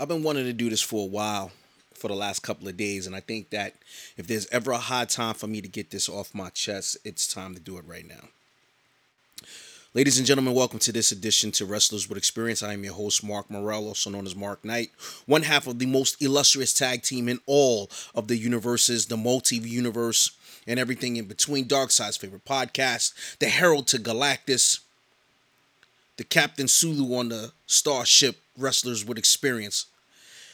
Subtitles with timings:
[0.00, 1.50] I've been wanting to do this for a while,
[1.92, 3.74] for the last couple of days, and I think that
[4.16, 7.26] if there's ever a hard time for me to get this off my chest, it's
[7.26, 8.28] time to do it right now.
[9.94, 12.62] Ladies and gentlemen, welcome to this edition to Wrestlers with Experience.
[12.62, 14.90] I am your host, Mark Morel, also known as Mark Knight,
[15.26, 19.56] one half of the most illustrious tag team in all of the universes, the multi
[19.56, 20.30] universe,
[20.68, 21.66] and everything in between.
[21.66, 24.78] Dark Side's favorite podcast, the Herald to Galactus,
[26.18, 29.86] the Captain Sulu on the Starship Wrestlers with Experience.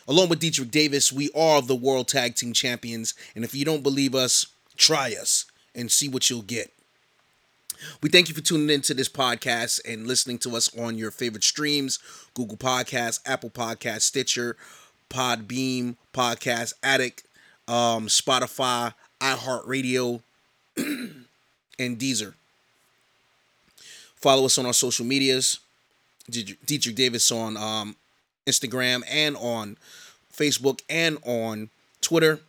[0.07, 3.83] Along with Deitrich Davis, we are the World Tag Team Champions, and if you don't
[3.83, 6.71] believe us, try us and see what you'll get.
[8.03, 11.45] We thank you for tuning into this podcast and listening to us on your favorite
[11.45, 11.99] streams
[12.35, 14.57] Google Podcasts, Apple Podcasts, Stitcher,
[15.11, 17.25] Podbean, Podcast Addict,
[17.69, 20.23] um, Spotify, iHeartRadio,
[20.77, 21.25] and
[21.79, 22.35] Deezer.
[24.17, 25.61] Follow us on our social medias.
[26.31, 27.97] Deitrich Davis on um,
[28.47, 29.77] Instagram and on
[30.33, 31.71] Facebook and on
[32.01, 32.41] Twitter.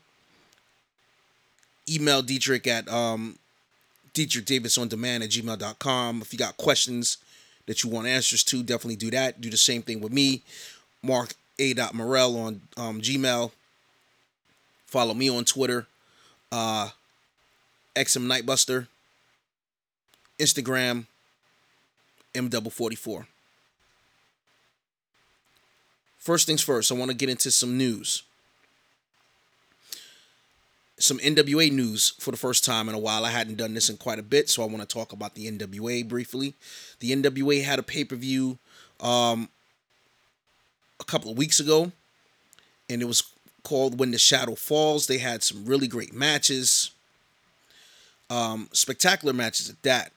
[1.89, 3.37] Email Deitrich at um,
[4.13, 6.21] Deitrich Davis on demand at gmail.com.
[6.21, 7.17] If you got questions
[7.67, 9.41] that you want answers to, definitely do that.
[9.41, 10.41] Do the same thing with me.
[11.03, 11.73] Mark A.
[11.93, 13.51] Morel on um, Gmail.
[14.87, 15.85] Follow me on Twitter.
[16.51, 16.89] Uh,
[17.95, 18.87] XM Knightbuster.
[20.39, 21.05] Instagram.
[22.33, 23.25] M44.
[26.25, 28.23] First things first, I want to get into some news.
[30.97, 33.23] Some NWA news for the first time in a while.
[33.23, 35.45] I hadn't done this in quite a bit, so I want to talk about the
[35.51, 36.55] NWA briefly.
[36.99, 38.57] The NWA had a pay per view
[39.01, 39.49] um,
[40.99, 41.91] a couple of weeks ago,
[42.89, 43.21] and it was
[43.61, 45.05] called When the Shadow Falls.
[45.05, 46.89] They had some really great matches,
[48.31, 50.11] um, spectacular matches at that.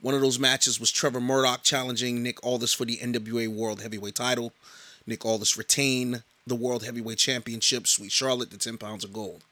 [0.00, 4.14] One of those matches was Trevor Murdoch challenging Nick Aldis for the NWA World Heavyweight
[4.14, 4.54] title.
[5.08, 7.86] Nick Aldis retained the World Heavyweight Championship.
[7.86, 9.42] Sweet Charlotte, the 10 pounds of gold.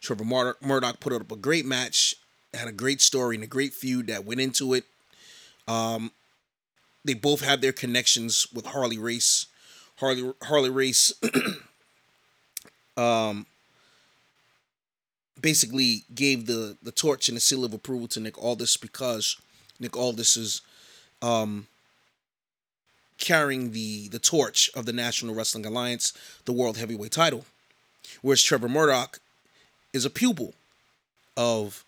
[0.00, 2.14] Trevor Murdoch put up a great match,
[2.54, 4.84] had a great story and a great feud that went into it.
[5.66, 6.12] Um,
[7.04, 9.46] they both had their connections with Harley Race.
[9.96, 11.12] Harley Harley Race
[12.96, 13.44] um,
[15.40, 19.36] basically gave the the torch and the seal of approval to Nick Aldis because
[19.80, 20.60] Nick Aldis is
[21.20, 21.66] um,
[23.18, 26.12] carrying the the torch of the National Wrestling Alliance,
[26.44, 27.44] the World Heavyweight title.
[28.22, 29.20] Whereas Trevor Murdoch
[29.92, 30.54] is a pupil
[31.36, 31.84] of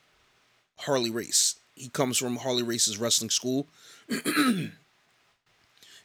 [0.80, 1.56] Harley Race.
[1.74, 3.66] He comes from Harley Race's wrestling school
[4.26, 4.72] and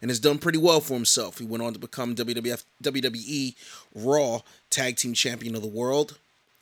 [0.02, 1.40] has done pretty well for himself.
[1.40, 3.56] He went on to become WWF WWE
[3.94, 6.18] Raw Tag Team Champion of the World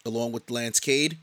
[0.06, 1.18] along with Lance Cade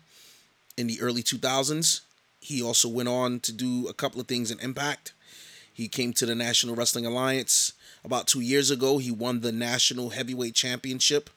[0.76, 2.00] in the early 2000s.
[2.40, 5.12] He also went on to do a couple of things in Impact
[5.80, 7.72] he came to the National Wrestling Alliance
[8.04, 8.98] about two years ago.
[8.98, 11.30] He won the National Heavyweight Championship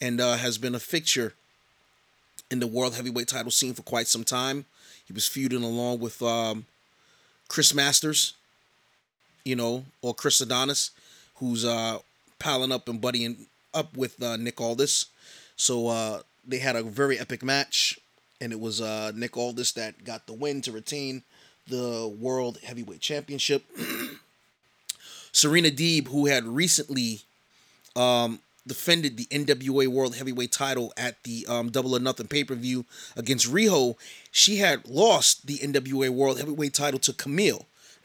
[0.00, 1.34] and uh, has been a fixture
[2.52, 4.66] in the World Heavyweight title scene for quite some time.
[5.04, 6.66] He was feuding along with um,
[7.48, 8.34] Chris Masters,
[9.44, 10.92] you know, or Chris Adonis,
[11.38, 11.98] who's uh,
[12.38, 15.06] palling up and buddying up with uh, Nick Aldis.
[15.56, 17.98] So uh, they had a very epic match,
[18.40, 21.24] and it was uh, Nick Aldis that got the win to retain
[21.68, 23.64] the World Heavyweight Championship.
[25.32, 27.22] Serena Deeb, who had recently
[27.96, 32.54] um, defended the NWA World Heavyweight title at the um, Double or Nothing pay per
[32.54, 32.84] view
[33.16, 33.96] against Riho,
[34.30, 37.64] she had lost the NWA World Heavyweight title to Kamille.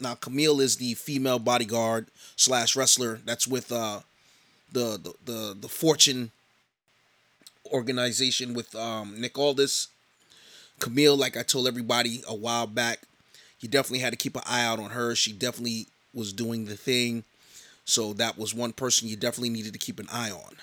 [0.00, 4.00] now, Kamille is the female bodyguard slash wrestler that's with uh,
[4.70, 6.30] the, the the the Fortune
[7.72, 9.88] organization with um, Nick Aldis
[10.82, 13.02] Kamille, like I told everybody a while back,
[13.60, 15.14] you definitely had to keep an eye out on her.
[15.14, 17.22] She definitely was doing the thing.
[17.84, 20.56] So that was one person you definitely needed to keep an eye on.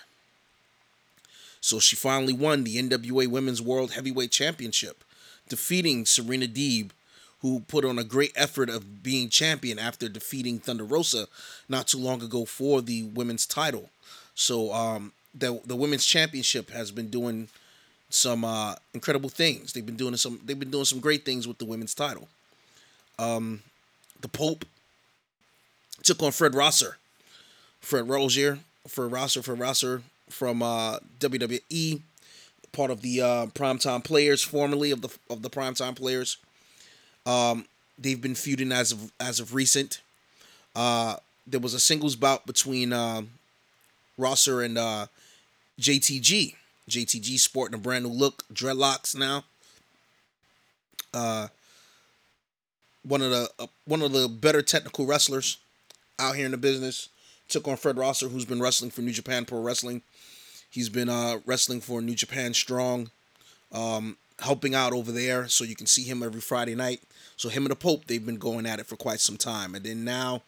[1.62, 5.03] So she finally won the NWA Women's World Heavyweight Championship,
[5.47, 6.91] defeating Serena Deeb,
[7.41, 11.28] who put on a great effort of being champion after defeating Thunder Rosa
[11.69, 13.89] not too long ago for the women's title.
[14.36, 17.48] So um, the the women's championship has been doing
[18.09, 19.73] some uh, incredible things.
[19.73, 20.39] They've been doing some.
[20.44, 22.27] They've been doing some great things with the women's title.
[23.17, 23.61] Um,
[24.21, 24.65] the Pope
[26.03, 26.97] took on Fred Rosser,
[27.79, 32.01] Fred Rosier, Fred Rosser, Fred Rosser from uh, WWE,
[32.71, 36.38] part of the uh, Primetime Players, formerly of the of the Primetime Players.
[37.25, 37.65] Um,
[37.97, 40.01] they've been feuding as of as of recent.
[40.75, 43.23] Uh, there was a singles bout between uh,
[44.17, 45.07] Rosser and uh,
[45.79, 46.55] JTG
[46.89, 49.45] JTG sporting a brand new look, dreadlocks now.
[51.13, 51.47] Uh,
[53.03, 55.57] one of the uh, one of the better technical wrestlers
[56.19, 57.09] out here in the business.
[57.47, 60.01] took on Fred Rosser, who's been wrestling for New Japan Pro Wrestling.
[60.69, 63.09] He's been uh, wrestling for New Japan Strong,
[63.71, 65.47] um, helping out over there.
[65.47, 67.01] So you can see him every Friday night.
[67.38, 69.74] So him and the Pope, they've been going at it for quite some time.
[69.74, 70.44] And then now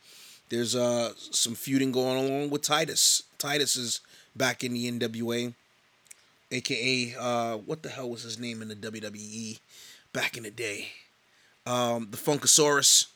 [0.50, 3.24] there's uh, some feuding going along with Titus.
[3.40, 4.02] Titus is
[4.36, 5.54] back in the NWA,
[6.52, 9.60] aka uh, what the hell was his name in the WWE
[10.14, 10.90] back in the day?
[11.66, 13.08] Um, the Funkasaurus.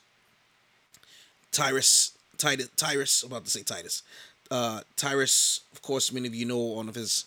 [1.52, 4.02] Tyrus, Titus, Tyrus, about to say Titus.
[4.50, 7.24] Uh, Tyrus, of course, many of you know one of his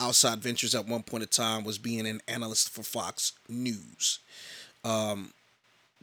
[0.00, 4.20] outside ventures at one point in time was being an analyst for Fox News,
[4.84, 5.32] um,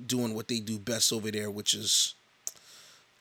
[0.06, 2.16] doing what they do best over there, which is,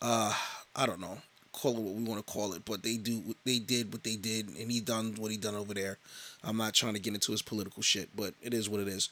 [0.02, 0.35] uh,
[0.75, 1.19] I don't know,
[1.52, 4.17] call it what we want to call it, but they do they did what they
[4.17, 5.99] did, and he done what he done over there.
[6.44, 9.08] I'm not trying to get into his political shit, but it is what it is.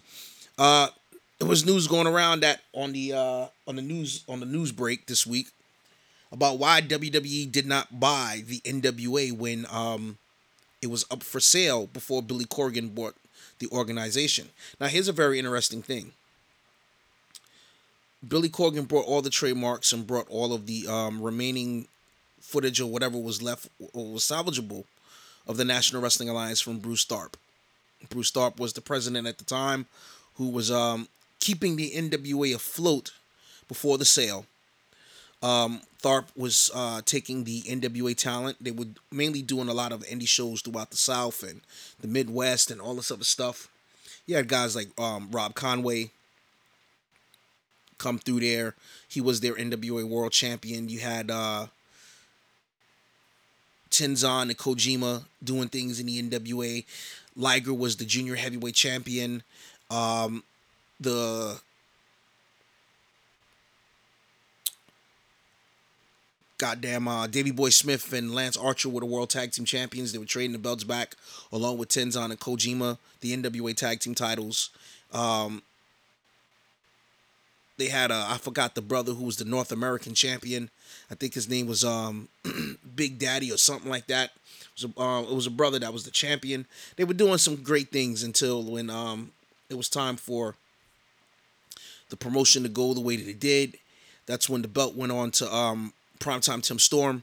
[0.58, 0.88] Uh,
[1.38, 4.73] there was news going around that on the uh, on the news on the news
[4.73, 5.49] break this week
[6.32, 10.19] about why WWE did not buy the NWA when um,
[10.82, 13.14] it was up for sale before Billy Corgan bought
[13.58, 14.49] the organization.
[14.81, 16.12] Now, here's a very interesting thing.
[18.26, 21.87] Billy Corgan brought all the trademarks and brought all of the um, remaining
[22.40, 24.84] footage or whatever was left or was salvageable
[25.46, 27.34] of the National Wrestling Alliance from Bruce Tharpe.
[28.10, 29.87] Bruce Tharpe was the president at the time
[30.34, 31.08] who was um,
[31.40, 33.12] keeping the NWA afloat
[33.69, 34.46] before the sale.
[35.43, 38.58] Um, Tharpe was uh, taking the NWA talent.
[38.60, 41.60] They were mainly doing a lot of indie shows throughout the South and
[42.00, 43.69] the Midwest and all this other stuff.
[44.26, 46.10] You had guys like um, Rob Conway
[47.99, 48.75] come through there.
[49.08, 50.88] He was their NWA World Champion.
[50.88, 51.66] You had uh,
[53.96, 56.84] Tenzan and Kojima doing things in the NWA.
[57.34, 59.43] Liger was the junior heavyweight champion.
[59.90, 60.43] Um,
[61.00, 61.58] the
[66.58, 70.12] goddamn uh, Davey Boy Smith and Lance Archer were the World Tag Team Champions.
[70.12, 71.14] They were trading the belts back
[71.52, 74.70] along with Tenzan and Kojima, the NWA Tag Team titles.
[75.12, 75.62] Um,
[77.78, 80.70] they had a I forgot the brother who was the North American champion.
[81.11, 82.28] I think his name was um,
[82.94, 84.31] Big Daddy or something like that.
[84.61, 86.67] It was, a, uh, it was a brother that was the champion.
[86.96, 89.32] They were doing some great things until when um,
[89.70, 90.55] it was time for
[92.11, 93.78] the promotion to go the way that it did.
[94.26, 97.23] That's when the belt went on to um, primetime Tim Storm.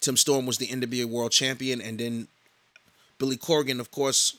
[0.00, 2.28] Tim Storm was the NWA World Champion, and then
[3.18, 4.36] Billy Corgan, of course,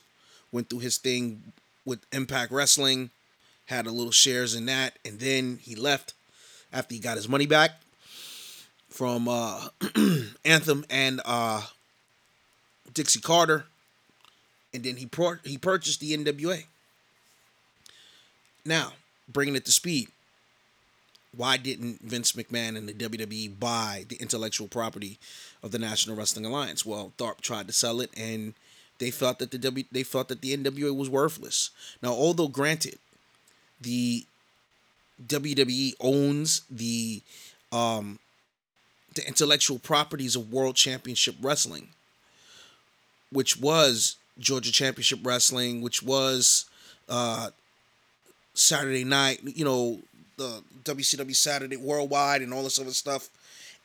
[0.51, 1.41] went through his thing
[1.85, 3.09] with Impact Wrestling,
[3.65, 6.13] had a little shares in that, and then he left
[6.71, 7.71] after he got his money back
[8.89, 9.67] from uh,
[10.45, 11.61] Anthem and uh,
[12.93, 13.65] Dixie Carter,
[14.73, 15.09] and then he
[15.43, 16.63] he purchased the NWA.
[18.65, 18.93] Now,
[19.27, 20.09] bringing it to speed,
[21.35, 25.19] why didn't Vince McMahon and the WWE buy the intellectual property
[25.61, 26.85] of the National Wrestling Alliance?
[26.85, 28.53] Well, Tharpe tried to sell it, and
[28.99, 31.71] they felt that the W they felt that the NWA was worthless.
[32.01, 32.97] Now, although granted,
[33.85, 34.25] the
[35.27, 37.21] WWE owns the
[37.71, 38.19] um,
[39.13, 41.89] the intellectual properties of World Championship Wrestling,
[43.31, 46.65] which was Georgia Championship Wrestling, which was
[47.07, 47.49] uh,
[48.53, 49.99] Saturday Night, you know,
[50.37, 53.29] the WCW Saturday Worldwide and all this other stuff.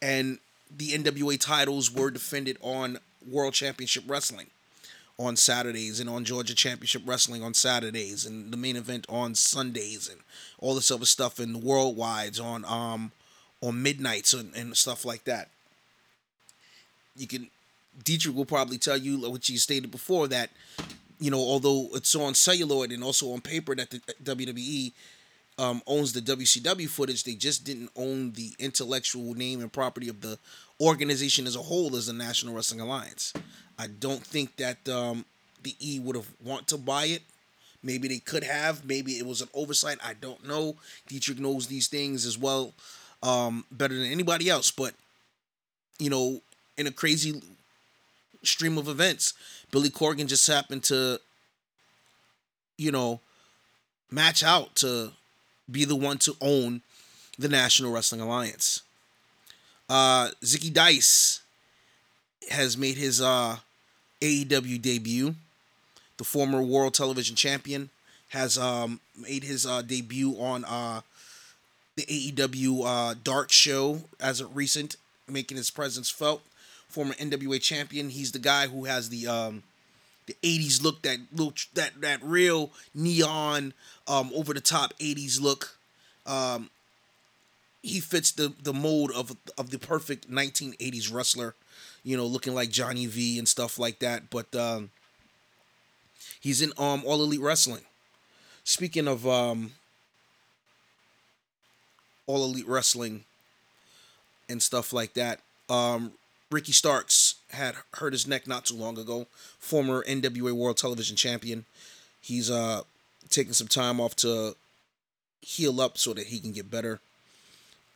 [0.03, 0.39] And
[0.75, 2.99] the NWA titles were defended on
[3.29, 4.47] World Championship Wrestling
[5.21, 10.09] on Saturdays and on Georgia Championship Wrestling on Saturdays and the main event on Sundays
[10.09, 10.19] and
[10.59, 13.13] all this other stuff and worldwides on um
[13.61, 15.51] on midnights and, and stuff like that.
[17.17, 17.49] You can
[18.03, 20.51] Deitrich will probably tell you what you stated before that
[21.19, 24.93] you know although it's on celluloid and also on paper that the WWE
[25.59, 27.25] um, owns the WCW footage.
[27.25, 30.39] They just didn't own the intellectual name and property of the
[30.81, 33.35] organization as a whole as the National Wrestling Alliance.
[33.81, 35.25] I don't think that um,
[35.63, 37.23] the E would have want to buy it.
[37.83, 38.85] Maybe they could have.
[38.85, 39.97] Maybe it was an oversight.
[40.05, 40.77] I don't know.
[41.09, 42.75] Deitrich knows these things as well,
[43.23, 44.71] um, better than anybody else.
[44.71, 44.93] But
[45.99, 46.43] you know,
[46.77, 47.41] in a crazy
[48.43, 49.33] stream of events,
[49.71, 51.19] Billy Corgan just happened to,
[52.77, 53.21] you know,
[54.11, 55.13] match out to
[55.71, 56.83] be the one to own
[57.39, 58.83] the National Wrestling Alliance.
[59.89, 61.41] Uh, Zicky Dice
[62.51, 63.57] has made his uh,
[64.21, 65.35] AEW debut.
[66.17, 67.91] The former World Television Champion
[68.31, 71.01] has um, made his uh, debut on uh,
[71.97, 74.97] the AEW uh, Dark Show as of recent,
[75.29, 76.43] making his presence felt.
[76.89, 78.11] Former NWA champion.
[78.11, 79.63] He's the guy who has the um,
[80.27, 83.75] the 80s look, that look that that real neon
[84.09, 85.77] um, over the top 80s look.
[86.27, 86.71] Um,
[87.83, 91.55] he fits the the mold of of the perfect 1980s wrestler,
[92.05, 94.31] you know, looking like Johnny V and stuff like that.
[94.31, 94.91] But um,
[96.41, 97.83] he's in um All Elite Wrestling.
[98.65, 99.73] Speaking of um
[102.27, 103.25] All Elite Wrestling
[104.49, 106.13] and stuff like that, um
[106.51, 109.27] Ricky Starks had hurt his neck not too long ago.
[109.59, 111.65] Former NWA World Television Champion.
[112.21, 112.83] He's uh
[113.29, 114.57] taking some time off to
[115.41, 117.01] heal up so that he can get better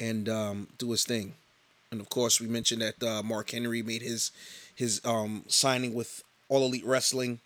[0.01, 1.35] and um, do his thing.
[1.95, 4.33] And of course, we mentioned that uh, Mark Henry made his
[4.75, 7.39] his um, signing with All Elite Wrestling,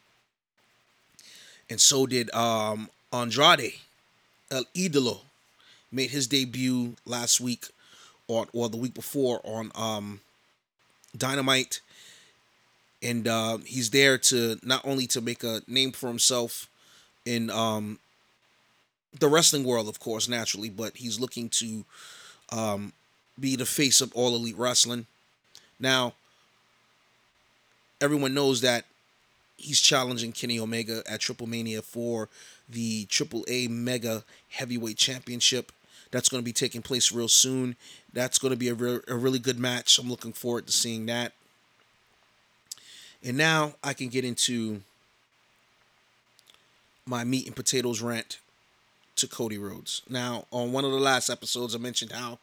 [1.68, 3.74] and so did um, Andrade
[4.50, 5.18] El Idolo,
[5.92, 7.66] made his debut last week,
[8.26, 10.20] or or the week before on um,
[11.14, 11.82] Dynamite,
[13.02, 16.70] and uh, he's there to not only to make a name for himself
[17.26, 17.98] in um,
[19.20, 21.84] the wrestling world, of course, naturally, but he's looking to
[22.50, 22.94] um,
[23.40, 25.07] be the face of all elite wrestling.
[25.78, 26.14] Now,
[28.00, 28.85] everyone knows that
[29.57, 32.28] he's challenging Kenny Omega at Triple Mania for
[32.68, 35.73] the Triple A Mega Heavyweight Championship.
[36.11, 37.76] That's going to be taking place real soon.
[38.12, 39.99] That's going to be a, re- a really good match.
[39.99, 41.33] I'm looking forward to seeing that.
[43.23, 44.83] And now I can get into
[47.04, 48.38] my meat and potatoes rant
[49.16, 50.02] to Cody Rhodes.
[50.09, 52.38] Now, on one of the last episodes, I mentioned how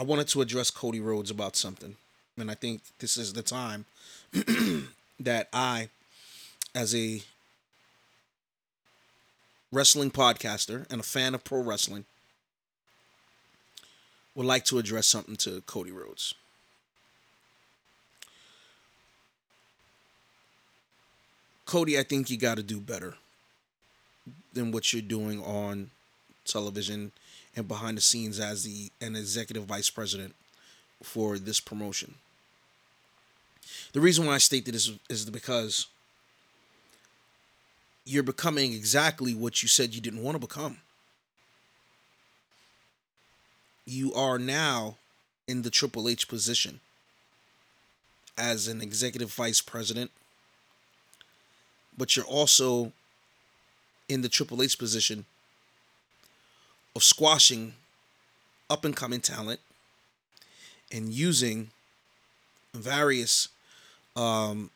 [0.00, 1.94] I wanted to address Cody Rhodes about something.
[2.38, 3.84] And I think this is the time
[5.20, 5.90] that I,
[6.74, 7.20] as a
[9.70, 12.06] wrestling podcaster and a fan of pro wrestling,
[14.34, 16.32] would like to address something to Cody Rhodes.
[21.66, 23.16] Cody, I think you got to do better
[24.54, 25.90] than what you're doing on
[26.46, 27.12] television
[27.56, 30.34] and behind the scenes as the an executive vice president
[31.02, 32.14] for this promotion.
[33.92, 35.86] The reason why I state that is is because
[38.04, 40.78] you're becoming exactly what you said you didn't want to become.
[43.84, 44.96] You are now
[45.46, 46.80] in the Triple H position
[48.38, 50.10] as an executive vice president,
[51.96, 52.92] but you're also
[54.08, 55.26] in the Triple H position
[56.96, 57.74] of squashing
[58.68, 59.60] up and coming talent
[60.92, 61.70] and using
[62.74, 63.48] various
[64.16, 64.70] um,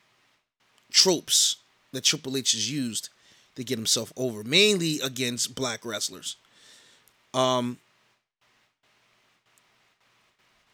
[0.90, 1.56] tropes
[1.92, 3.09] that Triple H has used
[3.56, 6.37] to get himself over, mainly against black wrestlers.
[7.33, 7.78] Um,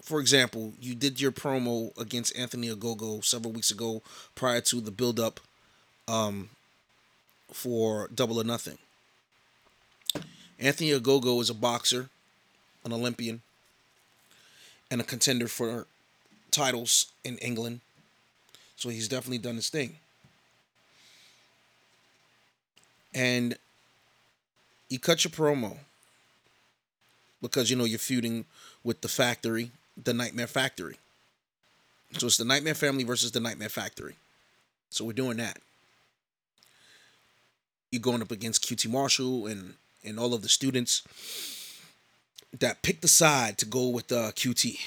[0.03, 4.03] for example, you did your promo against Anthony Ogogo several weeks ago
[4.35, 5.41] prior to the build up
[6.09, 6.51] um,
[7.53, 8.79] for Double or Nothing.
[10.61, 12.11] Anthony Ogogo is a boxer,
[12.85, 13.41] an Olympian,
[14.91, 15.87] and a contender for
[16.51, 17.81] titles in England.
[18.77, 19.97] So he's definitely done his thing.
[23.15, 23.57] And
[24.89, 25.79] you cut your promo
[27.41, 28.45] because you know you're feuding
[28.85, 29.71] with the factory,
[30.03, 30.97] the Nightmare Factory.
[32.19, 34.17] So it's the Nightmare Family versus the Nightmare Factory.
[34.91, 35.59] So we're doing that.
[37.91, 41.03] You're going up against QT Marshall and and all of the students
[42.59, 44.79] that picked the side to go with uh, QT.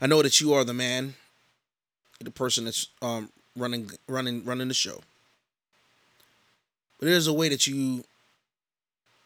[0.00, 1.14] I know that you are the man,
[2.20, 5.00] the person that's um, running running running the show.
[6.98, 8.04] But there's a way that you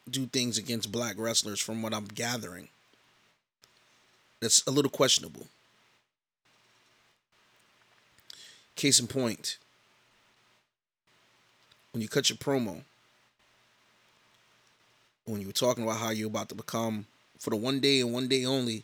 [0.09, 2.69] do things against black wrestlers from what I'm gathering.
[4.39, 5.47] That's a little questionable.
[8.75, 9.57] Case in point,
[11.91, 12.81] when you cut your promo,
[15.25, 17.05] when you were talking about how you're about to become,
[17.39, 18.83] for the one day and one day only,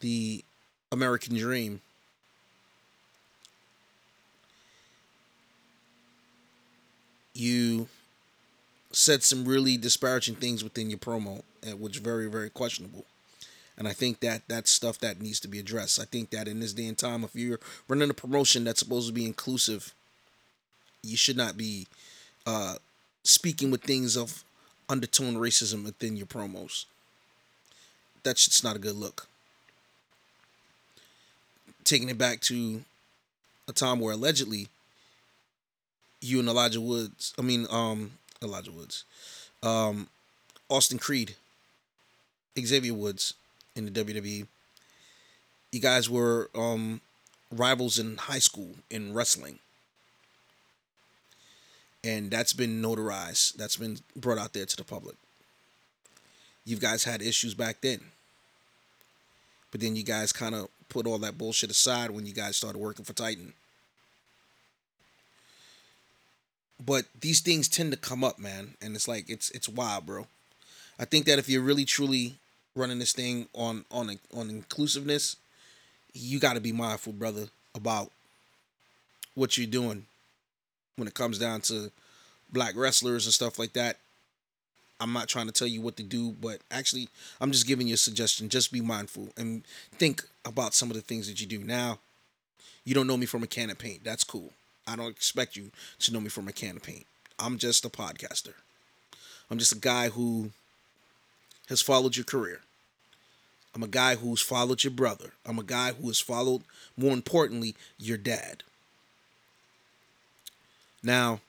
[0.00, 0.44] the
[0.92, 1.80] American dream.
[7.34, 7.88] You
[8.92, 11.42] said some really disparaging things within your promo,
[11.78, 13.04] which is very, very questionable.
[13.76, 16.00] And I think that that's stuff that needs to be addressed.
[16.00, 19.08] I think that in this day and time, if you're running a promotion that's supposed
[19.08, 19.92] to be inclusive,
[21.02, 21.88] you should not be
[22.46, 22.76] uh,
[23.24, 24.44] speaking with things of
[24.88, 26.84] undertone racism within your promos.
[28.22, 29.26] That's just not a good look.
[31.84, 32.82] Taking it back to
[33.68, 34.68] a time where allegedly
[36.20, 38.12] you and Elijah Woods, I mean, um,
[38.42, 39.04] Elijah Woods,
[39.62, 40.08] um,
[40.70, 41.36] Austin Creed,
[42.58, 43.34] Xavier Woods
[43.76, 44.46] in the WWE,
[45.72, 47.00] you guys were um,
[47.50, 49.58] rivals in high school in wrestling
[52.04, 53.54] and that's been notarized.
[53.54, 55.16] That's been brought out there to the public.
[56.66, 58.00] you guys had issues back then.
[59.70, 62.78] But then you guys kind of put all that bullshit aside when you guys started
[62.78, 63.52] working for Titan.
[66.84, 70.26] But these things tend to come up, man, and it's like it's it's wild, bro.
[70.98, 72.34] I think that if you're really truly
[72.74, 75.36] running this thing on on on inclusiveness,
[76.12, 78.10] you got to be mindful, brother, about
[79.34, 80.06] what you're doing
[80.96, 81.90] when it comes down to
[82.52, 83.98] black wrestlers and stuff like that.
[85.00, 87.08] I'm not trying to tell you what to do, but actually,
[87.40, 88.48] I'm just giving you a suggestion.
[88.48, 91.58] Just be mindful and think about some of the things that you do.
[91.58, 91.98] Now,
[92.84, 94.04] you don't know me from a can of paint.
[94.04, 94.52] That's cool.
[94.86, 95.70] I don't expect you
[96.00, 97.06] to know me from a can of paint.
[97.38, 98.54] I'm just a podcaster.
[99.50, 100.50] I'm just a guy who
[101.68, 102.60] has followed your career.
[103.74, 105.32] I'm a guy who's followed your brother.
[105.44, 106.62] I'm a guy who has followed,
[106.96, 108.62] more importantly, your dad.
[111.04, 111.40] Now,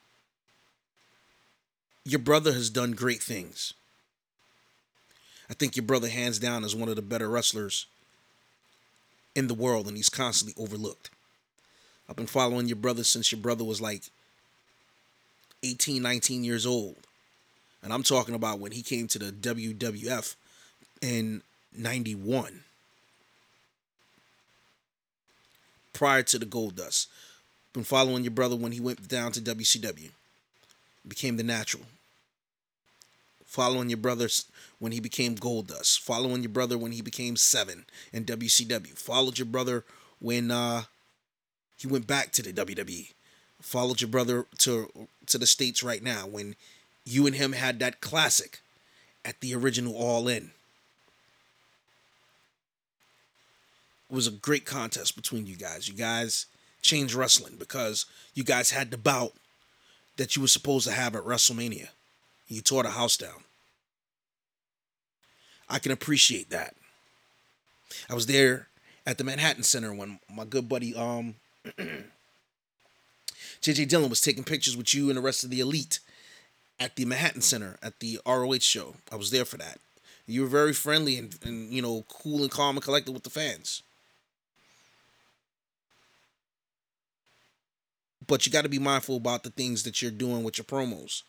[2.03, 3.73] your brother has done great things.
[5.49, 7.85] I think your brother, hands down, is one of the better wrestlers
[9.33, 11.09] in the world, and he's constantly overlooked.
[12.09, 14.03] I've been following your brother since your brother was like
[15.63, 16.97] 18, 19 years old.
[17.81, 20.35] And I'm talking about when he came to the WWF
[21.01, 21.41] in
[21.75, 22.61] 91.
[25.93, 27.07] Prior to the Goldust.
[27.75, 30.11] Been following your brother when he went down to WCW.
[31.05, 31.83] Became the natural.
[33.45, 34.29] Following your brother
[34.79, 35.99] when he became Goldust.
[35.99, 38.97] Following your brother when he became Seven in WCW.
[38.97, 39.83] Followed your brother
[40.21, 40.83] when uh,
[41.75, 43.11] he went back to the WWE.
[43.61, 44.89] Followed your brother to
[45.25, 46.55] to the states right now when
[47.03, 48.61] you and him had that classic
[49.25, 50.51] at the original All In.
[54.09, 55.89] It was a great contest between you guys.
[55.89, 56.45] You guys
[56.85, 59.33] changed wrestling because you guys had the bout
[60.17, 61.89] that you were supposed to have at WrestleMania.
[62.47, 63.43] You tore the house down.
[65.67, 66.75] I can appreciate that.
[68.09, 68.67] I was there
[69.05, 71.35] at the Manhattan Center when my good buddy um
[73.61, 75.99] JJ Dillon was taking pictures with you and the rest of the elite
[76.79, 78.95] at the Manhattan Center at the ROH show.
[79.11, 79.79] I was there for that.
[80.27, 83.29] You were very friendly and, and you know, cool and calm and collected with the
[83.29, 83.81] fans.
[88.27, 91.23] But you got to be mindful about the things that you're doing with your promos.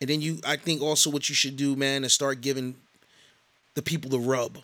[0.00, 2.76] And then you I think also what you should do, man, is start giving
[3.74, 4.58] the people the rub.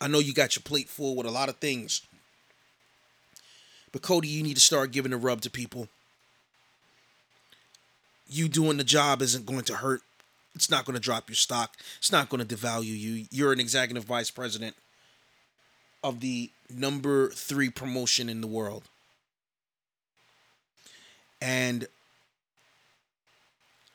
[0.00, 2.02] I know you got your plate full with a lot of things.
[3.92, 5.88] But Cody, you need to start giving the rub to people.
[8.28, 10.02] You doing the job isn't going to hurt.
[10.54, 11.76] It's not going to drop your stock.
[11.98, 13.26] It's not going to devalue you.
[13.30, 14.76] You're an executive vice president
[16.02, 18.84] of the number three promotion in the world.
[21.40, 21.86] And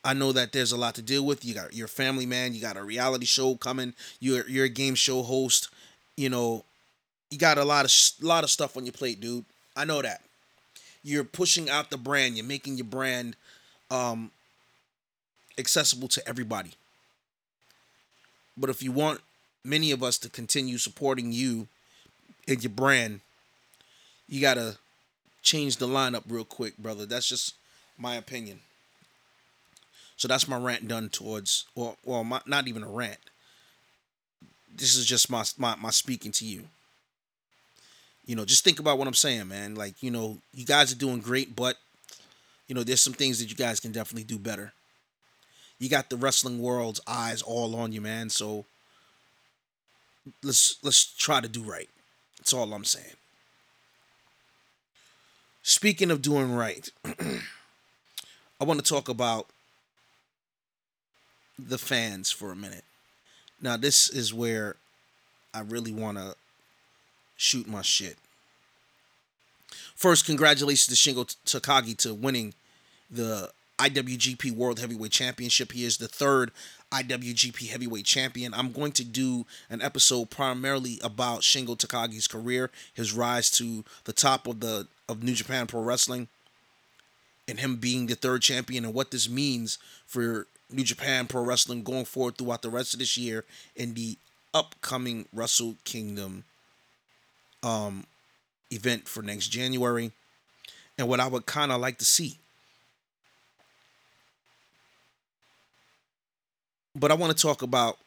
[0.04, 1.44] I know that there's a lot to deal with.
[1.44, 2.54] You got your family, man.
[2.54, 3.94] You got a reality show coming.
[4.20, 5.70] You're you're a game show host.
[6.16, 6.64] You know,
[7.32, 7.92] you got a lot of
[8.24, 9.46] lot of stuff on your plate, dude.
[9.76, 10.22] I know that.
[11.04, 12.38] You're pushing out the brand.
[12.38, 13.36] You're making your brand
[13.90, 14.32] um,
[15.58, 16.72] accessible to everybody.
[18.58, 19.22] But if you want
[19.64, 21.68] many of us to continue supporting you
[22.48, 23.22] and your brand,
[24.30, 24.78] you gotta
[25.46, 27.06] change the lineup real quick, brother.
[27.06, 27.54] That's just
[27.98, 28.60] my opinion.
[30.18, 33.20] So that's my rant done towards, well, well, my, not even a rant.
[34.76, 36.64] This is just my, my my speaking to you.
[38.26, 39.76] You know, just think about what I'm saying, man.
[39.76, 41.78] Like, you know, you guys are doing great, but
[42.68, 44.74] you know, there's some things that you guys can definitely do better.
[45.80, 48.30] You got the wrestling world's eyes all on you, man.
[48.30, 48.66] So
[50.44, 51.90] let's let's try to do right.
[52.38, 53.16] That's all I'm saying.
[55.68, 59.48] Speaking of doing right, I want to talk about
[61.58, 62.84] the fans for a minute.
[63.60, 64.76] Now, this is where
[65.56, 66.36] I really want to
[67.36, 68.16] shoot my shit.
[69.96, 72.54] First, congratulations to Shingo Takagi to winning
[73.10, 73.50] the
[73.80, 75.72] IWGP World Heavyweight Championship.
[75.72, 76.52] He is the third
[76.96, 78.54] IWGP Heavyweight Champion.
[78.54, 84.14] I'm going to do an episode primarily about Shingo Takagi's career, his rise to the
[84.14, 86.30] top of the of New Japan Pro Wrestling,
[87.48, 89.78] and him being the third champion, and what this means
[90.08, 93.44] for New Japan Pro Wrestling going forward throughout the rest of this year
[93.76, 94.18] in the
[94.54, 96.46] upcoming Wrestle Kingdom
[97.62, 98.06] um,
[98.72, 100.12] event for next January,
[100.98, 102.38] and what I would kind of like to see.
[106.96, 107.98] But I want to talk about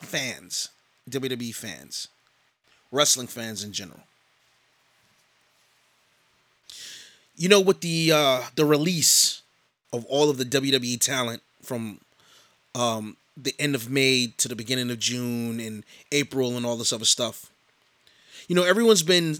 [0.00, 0.68] fans,
[1.08, 2.08] WWE fans,
[2.90, 4.00] wrestling fans in general.
[7.36, 9.42] You know, with the uh, the release
[9.92, 12.00] of all of the WWE talent from
[12.74, 16.92] um, the end of May to the beginning of June and April and all this
[16.92, 17.50] other stuff.
[18.48, 19.38] You know, everyone's been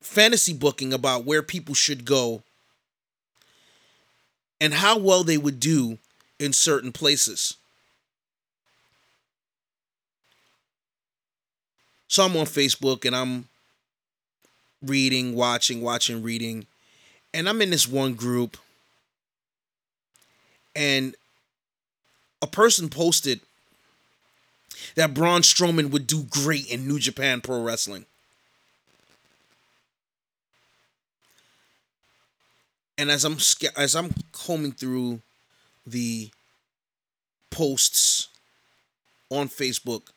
[0.00, 2.42] fantasy booking about where people should go
[4.60, 5.98] and how well they would do
[6.38, 7.56] in certain places.
[12.08, 13.48] So I'm on Facebook and I'm
[14.82, 16.66] reading, watching, watching, reading.
[17.32, 18.56] And I'm in this one group.
[20.76, 21.16] And
[22.42, 23.40] a person posted
[24.94, 28.06] that Braun Strowman would do great in New Japan Pro Wrestling.
[32.96, 33.38] And as I'm
[33.76, 35.20] as I'm combing through
[35.86, 36.30] the
[37.50, 38.28] posts
[39.30, 40.08] on Facebook,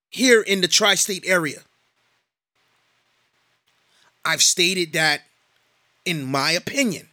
[0.10, 1.60] here in the tri-state area.
[4.23, 5.21] I've stated that
[6.06, 7.08] in my opinion.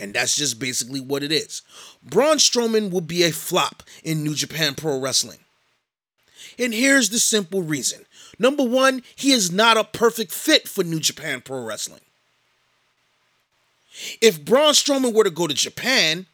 [0.00, 1.62] And that's just basically what it is.
[2.02, 5.38] Braun Strowman will be a flop in New Japan Pro Wrestling.
[6.58, 8.04] And here's the simple reason.
[8.38, 12.00] Number one, he is not a perfect fit for New Japan Pro Wrestling.
[14.20, 16.26] If Braun Strowman were to go to Japan,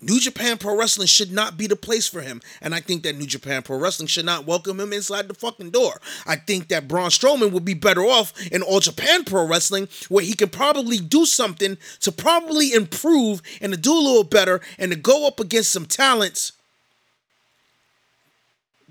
[0.00, 2.42] New Japan Pro Wrestling should not be the place for him.
[2.60, 5.70] And I think that New Japan Pro Wrestling should not welcome him inside the fucking
[5.70, 6.00] door.
[6.26, 10.24] I think that Braun Strowman would be better off in All Japan Pro Wrestling, where
[10.24, 14.90] he can probably do something to probably improve and to do a little better and
[14.92, 16.52] to go up against some talents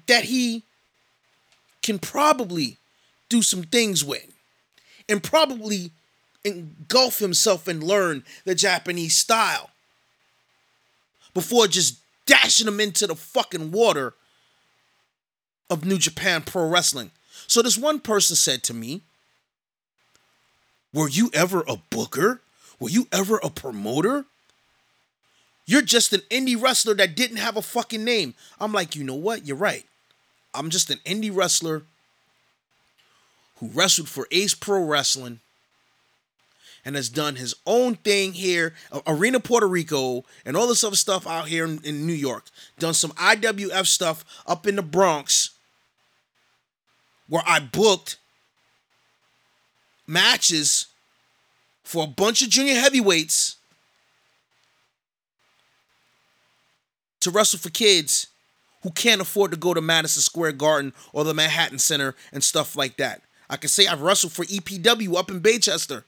[0.07, 0.63] that he
[1.81, 2.77] can probably
[3.29, 4.25] do some things with
[5.09, 5.91] and probably
[6.43, 9.69] engulf himself and learn the Japanese style
[11.33, 14.13] before just dashing him into the fucking water
[15.69, 17.11] of New Japan Pro Wrestling.
[17.47, 19.01] So this one person said to me,
[20.93, 22.41] Were you ever a booker?
[22.79, 24.25] Were you ever a promoter?
[25.65, 28.33] You're just an indie wrestler that didn't have a fucking name.
[28.59, 29.47] I'm like, you know what?
[29.47, 29.85] You're right.
[30.53, 31.83] I'm just an indie wrestler
[33.57, 35.39] who wrestled for Ace Pro Wrestling
[36.85, 40.95] and has done his own thing here, uh, Arena Puerto Rico, and all this other
[40.95, 42.45] stuff out here in, in New York.
[42.77, 45.51] Done some IWF stuff up in the Bronx
[47.27, 48.17] where I booked
[50.05, 50.87] matches
[51.83, 53.55] for a bunch of junior heavyweights
[57.21, 58.27] to wrestle for kids
[58.83, 62.75] who can't afford to go to Madison Square Garden or the Manhattan Center and stuff
[62.75, 63.21] like that.
[63.49, 66.03] I can say I've wrestled for EPW up in Baychester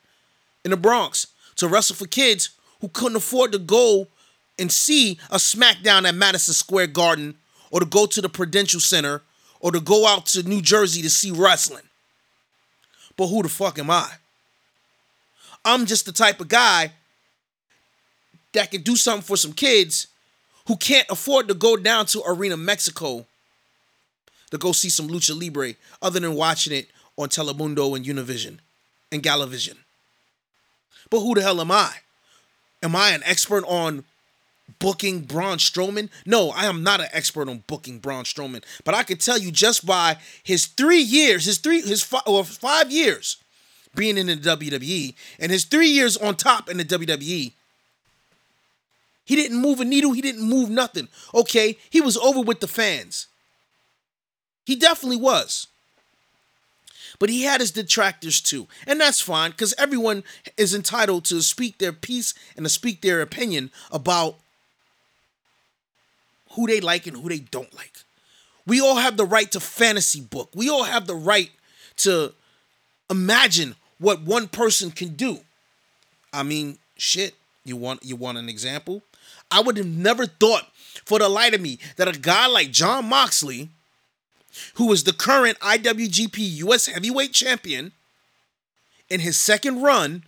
[0.63, 2.49] in the Bronx to wrestle for kids
[2.81, 4.07] who couldn't afford to go
[4.59, 7.35] and see a SmackDown at Madison Square Garden
[7.71, 9.21] or to go to the Prudential Center
[9.59, 11.83] or to go out to New Jersey to see wrestling.
[13.17, 14.09] But who the fuck am I?
[15.63, 16.91] I'm just the type of guy
[18.53, 20.07] that can do something for some kids
[20.67, 23.25] who can't afford to go down to Arena Mexico
[24.51, 28.60] to go see some Lucha Libre other than watching it on Telemundo and Univision
[29.12, 29.78] and Galavision.
[31.10, 31.91] But who the hell am I?
[32.84, 34.04] Am I an expert on
[34.80, 36.10] booking Braun Strowman?
[36.25, 38.63] No, I am not an expert on booking Braun Strowman.
[38.84, 42.43] But I can tell you just by his three years, his three, his five, or
[42.43, 43.38] five years
[43.95, 47.54] being in the WWE and his three years on top in the WWE,
[49.25, 50.13] he didn't move a needle.
[50.13, 51.07] He didn't move nothing.
[51.33, 53.27] Okay, he was over with the fans.
[54.65, 55.67] He definitely was.
[57.17, 58.67] But he had his detractors too.
[58.85, 60.23] And that's fine because everyone
[60.57, 64.35] is entitled to speak their piece and to speak their opinion about
[66.51, 67.93] who they like and who they don't like.
[68.67, 70.49] We all have the right to fantasy book.
[70.55, 71.51] We all have the right
[71.97, 72.33] to
[73.09, 75.39] imagine what one person can do.
[76.33, 77.35] I mean, shit.
[77.63, 79.01] You want you want an example?
[79.51, 80.67] I would have never thought
[81.05, 83.69] for the light of me that a guy like Jon Moxley,
[84.75, 87.91] who is the current IWGP US Heavyweight Champion,
[89.09, 90.23] in his second run,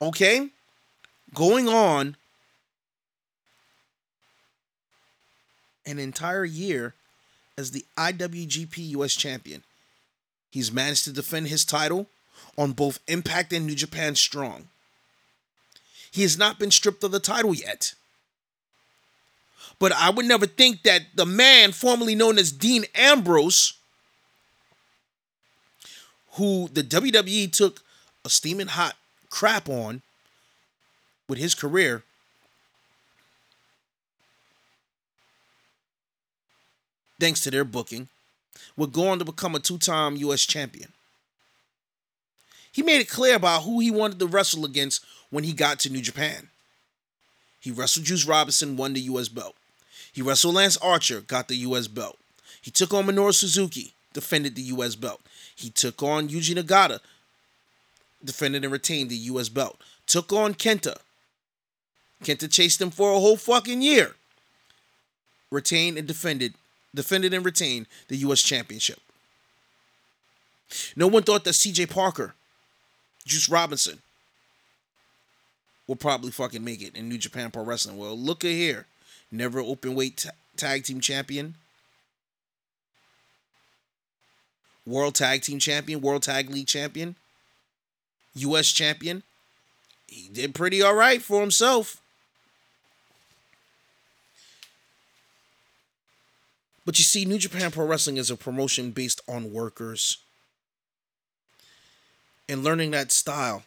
[0.00, 0.48] okay,
[1.34, 2.16] going on
[5.86, 6.94] an entire year
[7.58, 9.62] as the IWGP US Champion.
[10.50, 12.06] He's managed to defend his title
[12.56, 14.68] on both Impact and New Japan Strong.
[16.10, 17.94] He has not been stripped of the title yet.
[19.78, 23.74] But I would never think that the man formerly known as Dean Ambrose,
[26.32, 27.80] who the WWE took
[28.24, 28.96] a steaming hot
[29.30, 30.02] crap on
[31.28, 32.02] with his career,
[37.18, 38.08] thanks to their booking,
[38.76, 40.44] would go on to become a two time U.S.
[40.44, 40.92] champion.
[42.72, 45.90] He made it clear about who he wanted to wrestle against when he got to
[45.90, 46.48] New Japan.
[47.60, 49.28] He wrestled Juice Robinson, won the U.S.
[49.28, 49.54] belt.
[50.12, 51.86] He wrestled Lance Archer, got the U.S.
[51.86, 52.18] belt.
[52.60, 54.94] He took on Minoru Suzuki, defended the U.S.
[54.94, 55.20] belt.
[55.54, 57.00] He took on Yuji Nagata,
[58.24, 59.48] defended and retained the U.S.
[59.48, 59.78] belt.
[60.06, 60.96] Took on Kenta.
[62.24, 64.14] Kenta chased him for a whole fucking year.
[65.50, 66.54] Retained and defended,
[66.94, 68.42] defended and retained the U.S.
[68.42, 69.00] championship.
[70.96, 71.86] No one thought that C.J.
[71.86, 72.34] Parker,
[73.26, 74.00] Juice Robinson,
[75.90, 77.98] will probably fucking make it in New Japan Pro Wrestling.
[77.98, 78.86] Well, look at here.
[79.32, 81.56] Never open weight t- tag team champion.
[84.86, 87.16] World Tag Team Champion, World Tag League Champion,
[88.34, 89.24] US Champion.
[90.06, 92.00] He did pretty all right for himself.
[96.86, 100.18] But you see, New Japan Pro Wrestling is a promotion based on workers.
[102.48, 103.64] And learning that style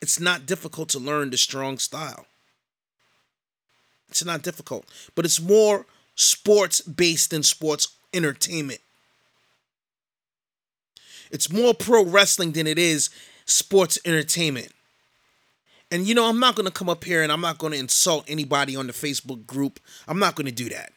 [0.00, 2.26] it's not difficult to learn the strong style.
[4.08, 8.80] It's not difficult, but it's more sports based than sports entertainment.
[11.30, 13.10] It's more pro wrestling than it is
[13.46, 14.72] sports entertainment.
[15.90, 17.78] And you know, I'm not going to come up here and I'm not going to
[17.78, 19.80] insult anybody on the Facebook group.
[20.08, 20.92] I'm not going to do that.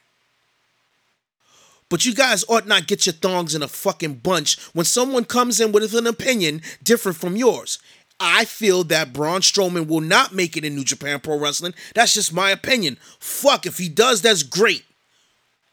[1.90, 5.60] But you guys ought not get your thongs in a fucking bunch when someone comes
[5.60, 7.80] in with an opinion different from yours.
[8.20, 11.74] I feel that Braun Strowman will not make it in New Japan Pro Wrestling.
[11.96, 12.98] That's just my opinion.
[13.20, 14.84] Fuck, if he does, that's great.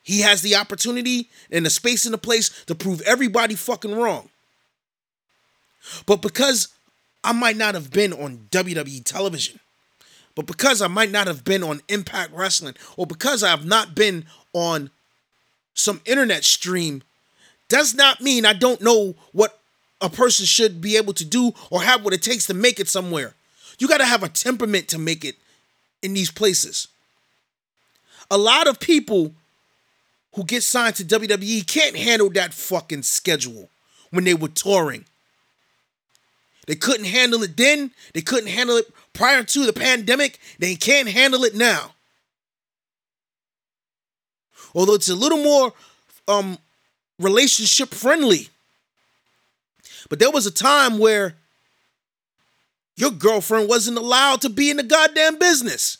[0.02, 4.28] He has the opportunity and the space and the place to prove everybody fucking wrong.
[6.06, 6.68] But because
[7.24, 9.58] I might not have been on WWE television,
[10.36, 13.96] but because I might not have been on Impact Wrestling, or because I have not
[13.96, 14.90] been on
[15.74, 17.02] some internet stream,
[17.68, 19.58] does not mean I don't know what
[20.00, 22.88] a person should be able to do or have what it takes to make it
[22.88, 23.34] somewhere.
[23.78, 25.36] You got to have a temperament to make it
[26.02, 26.88] in these places.
[28.30, 29.32] A lot of people
[30.34, 33.70] who get signed to WWE can't handle that fucking schedule
[34.10, 35.04] when they were touring.
[36.66, 41.08] They couldn't handle it then, they couldn't handle it prior to the pandemic, they can't
[41.08, 41.92] handle it now.
[44.74, 45.72] Although it's a little more
[46.28, 46.58] um
[47.18, 48.50] relationship friendly
[50.08, 51.36] but there was a time where
[52.96, 55.98] your girlfriend wasn't allowed to be in the goddamn business.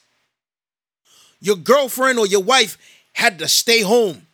[1.41, 2.79] Your girlfriend or your wife
[3.13, 4.27] had to stay home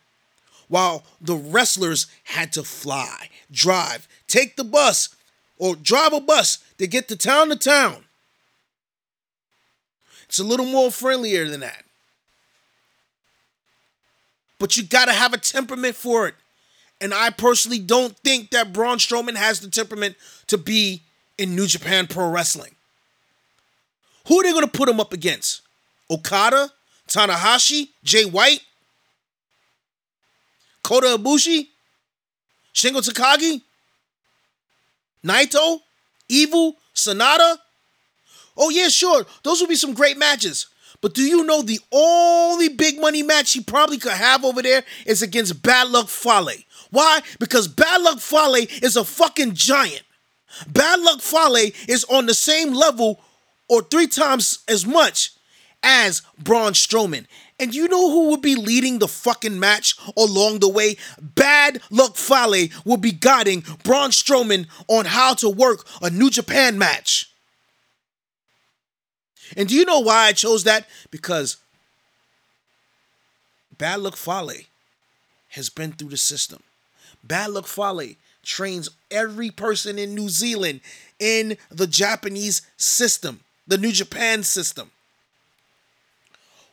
[0.69, 5.09] while the wrestlers had to fly, drive, take the bus,
[5.57, 8.05] or drive a bus to get to town to town.
[10.25, 11.83] It's a little more friendlier than that.
[14.57, 16.35] But you gotta have a temperament for it.
[17.03, 20.15] And I personally don't think that Braun Strowman has the temperament
[20.47, 21.01] to be
[21.37, 22.71] in New Japan Pro Wrestling.
[24.29, 25.63] Who are they going to put him up against?
[26.09, 26.71] Okada?
[27.09, 27.89] Tanahashi?
[28.05, 28.61] Jay White?
[30.81, 31.67] Kota Ibushi?
[32.73, 33.61] Shingo Takagi?
[35.25, 35.81] Naito?
[36.29, 36.77] Evil?
[36.95, 37.57] Sanada.
[38.55, 39.25] Oh, yeah, sure.
[39.43, 40.67] Those would be some great matches.
[41.03, 44.85] But do you know the only big money match he probably could have over there
[45.05, 46.63] is against Bad Luck Fale?
[46.91, 47.19] Why?
[47.39, 50.03] Because Bad Luck Fale is a fucking giant.
[50.65, 53.19] Bad Luck Fale is on the same level
[53.67, 55.31] or three times as much
[55.83, 57.25] as Braun Strowman.
[57.59, 60.95] And you know who would be leading the fucking match along the way?
[61.19, 66.77] Bad Luck Fale will be guiding Braun Strowman on how to work a New Japan
[66.77, 67.32] match.
[69.55, 70.87] And do you know why I chose that?
[71.11, 71.57] Because
[73.77, 74.65] Bad Luck Fale
[75.49, 76.63] has been through the system.
[77.23, 80.81] Bad Luck Fale trains every person in New Zealand
[81.19, 84.91] in the Japanese system, the New Japan system.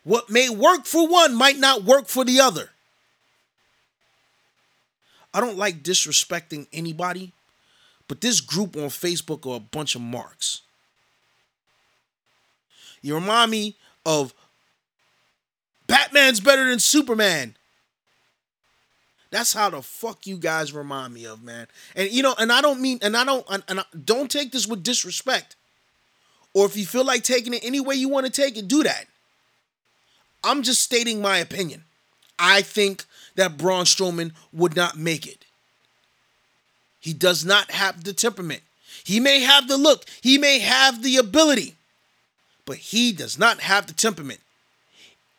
[0.03, 2.71] What may work for one might not work for the other.
[5.33, 7.33] I don't like disrespecting anybody,
[8.09, 10.63] but this group on Facebook are a bunch of marks.
[13.03, 14.35] You remind me of
[15.87, 17.57] Batman's better than Superman.
[19.31, 21.69] That's how the fuck you guys remind me of, man.
[21.95, 24.53] And you know, and I don't mean, and I don't, and, and I, don't take
[24.53, 25.57] this with disrespect.
[26.53, 28.83] Or if you feel like taking it any way you want to take it, do
[28.83, 29.07] that.
[30.43, 31.85] I'm just stating my opinion.
[32.39, 33.05] I think
[33.37, 35.45] that Braun Strowman would not make it.
[36.99, 38.63] He does not have the temperament.
[39.05, 41.77] He may have the look, he may have the ability,
[42.71, 44.39] but he does not have the temperament.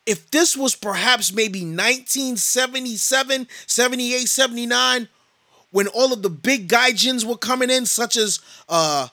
[0.04, 5.08] If this was perhaps maybe 1977, 78, 79,
[5.70, 9.08] when all of the big gaijins were coming in, such as uh,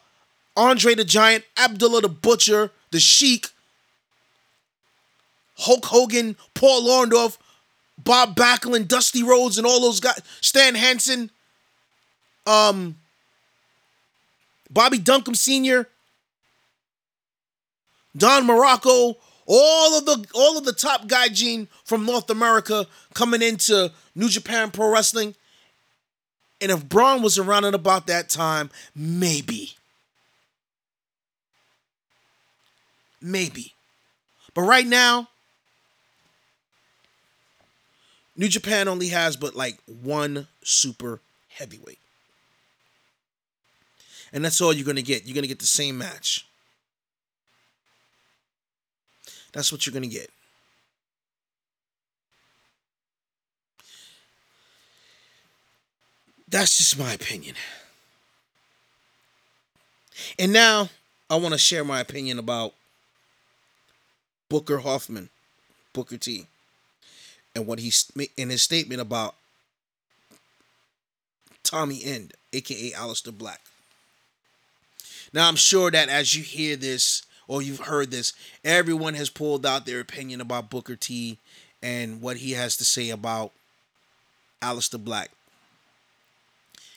[0.57, 3.47] Andre the Giant, Abdullah the Butcher, the Sheik,
[5.59, 7.37] Hulk Hogan, Paul Orndorff,
[7.97, 11.31] Bob Backlund, Dusty Rhodes, and all those guys, Stan Hansen,
[12.45, 12.97] um,
[14.69, 15.87] Bobby Duncum Sr.,
[18.19, 19.15] Don Muraco,
[19.47, 24.69] all of the all of the top gaijin from North America coming into New Japan
[24.69, 25.35] Pro Wrestling.
[26.61, 29.75] And if Braun was around at about that time, maybe.
[33.21, 33.73] Maybe.
[34.53, 35.29] But right now,
[38.35, 41.99] New Japan only has but like one super heavyweight.
[44.31, 45.25] And that's all you're going to get.
[45.25, 46.45] You're going to get the same match.
[49.53, 50.29] That's what you're going to get.
[56.47, 57.55] That's just my opinion.
[60.37, 60.89] And now
[61.29, 62.73] I want to share my opinion about
[64.49, 65.29] Booker Huffman,
[65.93, 66.47] Booker T
[67.55, 69.35] and what he's in his statement about
[71.63, 73.61] Tommy End, aka Aleister Black.
[75.33, 78.31] Now I'm sure that as you hear this or you've heard this,
[78.63, 81.39] everyone has pulled out their opinion about Booker T
[81.81, 83.51] and what he has to say about
[84.61, 85.31] Aleister Black.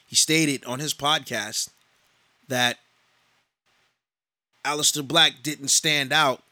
[0.07, 1.71] He stated on his podcast
[2.49, 2.77] that
[4.63, 6.43] Aleister Black didn't stand out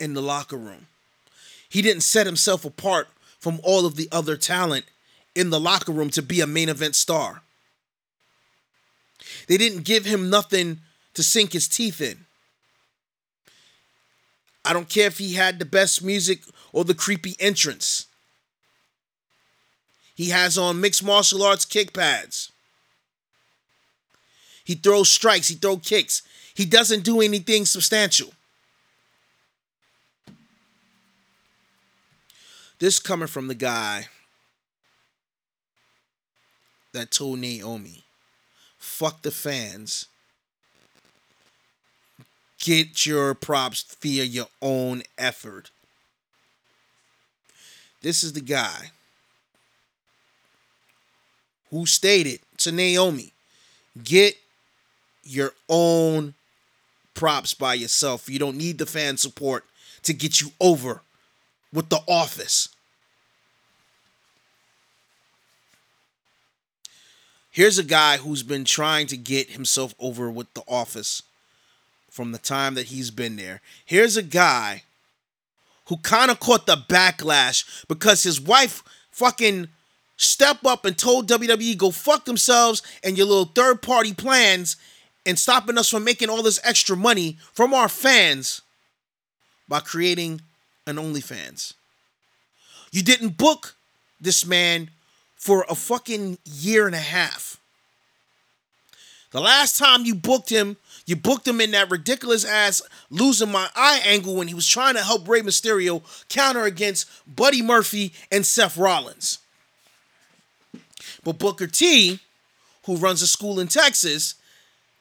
[0.00, 0.88] in the locker room.
[1.68, 3.06] He didn't set himself apart
[3.38, 4.86] from all of the other talent
[5.36, 7.42] in the locker room to be a main event star.
[9.50, 10.78] They didn't give him nothing
[11.14, 12.24] to sink his teeth in.
[14.64, 18.06] I don't care if he had the best music or the creepy entrance.
[20.14, 22.52] He has on mixed martial arts kick pads.
[24.62, 26.22] He throws strikes, he throws kicks.
[26.54, 28.32] He doesn't do anything substantial.
[32.78, 34.06] This coming from the guy
[36.92, 38.04] that told Naomi,
[39.00, 40.04] fuck the fans.
[42.58, 45.70] Get your props via your own effort.
[48.02, 48.90] This is the guy
[51.70, 53.32] who stated to Naomi,
[54.04, 54.36] get
[55.24, 56.34] your own
[57.14, 58.28] props by yourself.
[58.28, 59.64] You don't need the fan support
[60.02, 61.00] to get you over
[61.72, 62.68] with The Office.
[67.50, 71.22] Here's a guy who's been trying to get himself over with The Office
[72.10, 73.60] from the time that he's been there.
[73.84, 74.84] Here's a guy
[75.86, 79.68] who kind of caught the backlash because his wife fucking
[80.16, 84.76] stepped up and told WWE go fuck themselves and your little third party plans
[85.26, 88.62] and stopping us from making all this extra money from our fans
[89.68, 90.40] by creating
[90.86, 91.74] and OnlyFans.
[92.92, 93.74] You didn't book
[94.20, 94.90] this man
[95.40, 97.58] for a fucking year and a half.
[99.30, 100.76] The last time you booked him,
[101.06, 104.96] you booked him in that ridiculous ass losing my eye angle when he was trying
[104.96, 109.38] to help Rey Mysterio counter against Buddy Murphy and Seth Rollins.
[111.24, 112.20] But Booker T,
[112.84, 114.34] who runs a school in Texas,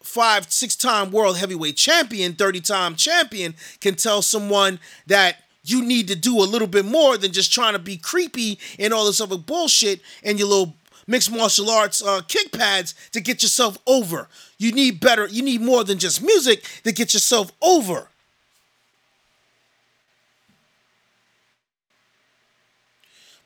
[0.01, 6.07] five, six time world heavyweight champion, 30 time champion, can tell someone that you need
[6.07, 9.21] to do a little bit more than just trying to be creepy and all this
[9.21, 10.75] other bullshit and your little
[11.07, 14.27] mixed martial arts uh, kick pads to get yourself over.
[14.57, 18.07] You need better, you need more than just music to get yourself over.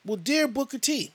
[0.06, 1.14] Well, dear Booker T,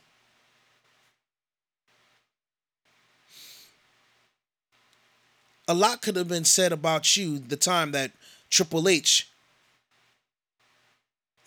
[5.68, 8.12] a lot could have been said about you the time that
[8.48, 9.27] Triple H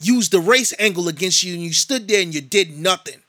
[0.06, 3.22] used the race angle against you and you stood there and you did nothing.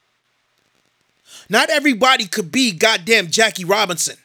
[1.49, 4.17] Not everybody could be goddamn Jackie Robinson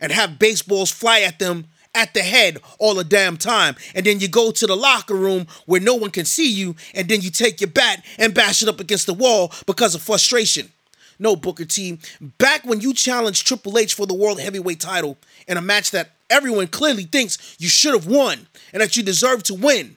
[0.00, 3.76] and have baseballs fly at them at the head all the damn time.
[3.94, 7.08] And then you go to the locker room where no one can see you, and
[7.08, 10.70] then you take your bat and bash it up against the wall because of frustration.
[11.18, 11.98] No, Booker T.
[12.38, 15.18] Back when you challenged Triple H for the World Heavyweight title
[15.48, 19.42] in a match that everyone clearly thinks you should have won and that you deserve
[19.44, 19.96] to win.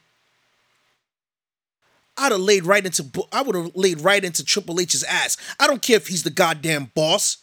[2.22, 5.38] I'd have laid right into I would have laid right into Triple H's ass.
[5.60, 7.38] I don't care if he's the goddamn boss.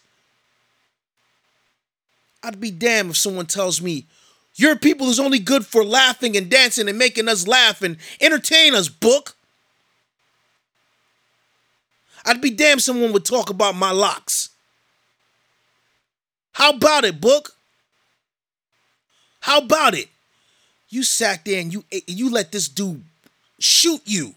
[2.44, 4.06] I'd be damned if someone tells me
[4.54, 8.72] your people is only good for laughing and dancing and making us laugh and entertain
[8.72, 9.34] us, book.
[12.24, 14.50] I'd be damned someone would talk about my locks.
[16.52, 17.56] How about it, book?
[19.40, 20.08] How about it?
[20.88, 23.02] You sat there and you you let this dude
[23.58, 24.36] shoot you.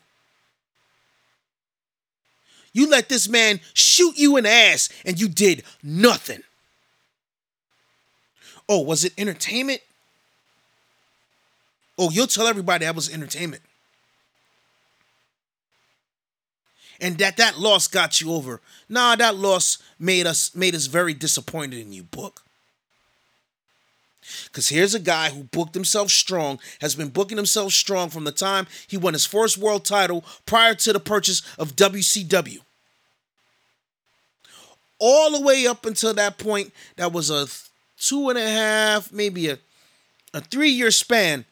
[2.74, 6.42] You let this man shoot you in the ass and you did nothing.
[8.70, 9.82] Oh, was it entertainment?
[11.98, 13.62] Oh, you'll tell everybody that was entertainment.
[17.02, 18.62] And that that loss got you over.
[18.88, 22.44] Nah, that loss made us made us very disappointed in you, book.
[24.46, 28.32] Because here's a guy who booked himself strong, has been booking himself strong from the
[28.32, 32.60] time he won his first world title prior to the purchase of WCW.
[35.00, 37.48] All the way up until that point, that was a
[37.98, 39.58] two and a half, maybe a,
[40.34, 41.46] a three year span.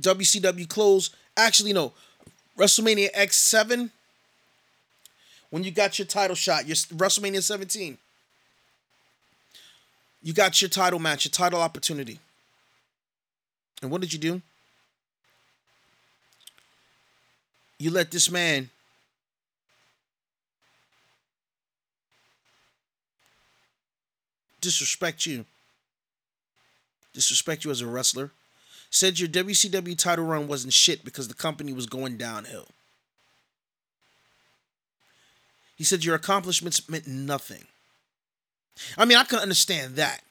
[0.00, 1.14] WCW closed.
[1.36, 1.92] Actually, no,
[2.58, 3.90] WrestleMania X7,
[5.50, 7.98] when you got your title shot, your WrestleMania 17
[10.22, 12.18] you got your title match, your title opportunity.
[13.82, 14.42] And what did you do?
[17.78, 18.70] You let this man
[24.60, 25.44] disrespect you.
[27.12, 28.30] Disrespect you as a wrestler.
[28.90, 32.66] Said your WCW title run wasn't shit because the company was going downhill.
[35.76, 37.66] He said your accomplishments meant nothing.
[38.96, 40.22] I mean, I can understand that.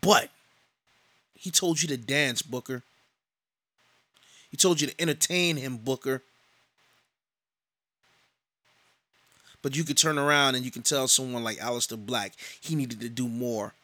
[0.00, 0.30] But
[1.34, 2.82] he told you to dance, Booker.
[4.50, 6.22] He told you to entertain him, Booker.
[9.62, 13.00] But you could turn around and you can tell someone like Aleister Black he needed
[13.00, 13.74] to do more